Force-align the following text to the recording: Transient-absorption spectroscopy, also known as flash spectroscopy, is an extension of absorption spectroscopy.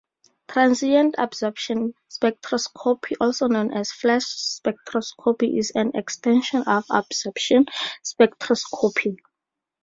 Transient-absorption 0.47 1.93
spectroscopy, 2.09 3.13
also 3.21 3.45
known 3.47 3.71
as 3.71 3.91
flash 3.91 4.23
spectroscopy, 4.25 5.55
is 5.59 5.73
an 5.75 5.91
extension 5.93 6.63
of 6.63 6.83
absorption 6.89 7.67
spectroscopy. 8.03 9.17